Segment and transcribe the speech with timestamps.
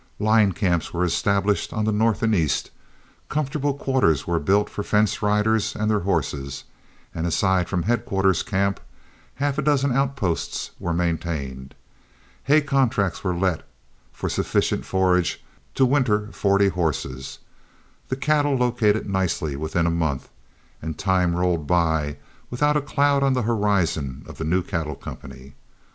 [0.17, 2.71] Line camps were established on the north and east,
[3.29, 6.63] comfortable quarters were built for fence riders and their horses,
[7.13, 8.79] and aside from headquarters camp,
[9.35, 11.75] half a dozen outposts were maintained.
[12.45, 13.61] Hay contracts were let
[14.11, 15.43] for sufficient forage
[15.75, 17.37] to winter forty horses,
[18.07, 20.29] the cattle located nicely within a month,
[20.81, 22.17] and time rolled by
[22.49, 25.53] without a cloud on the horizon of the new cattle company.